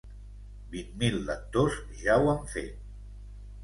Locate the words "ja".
2.03-2.19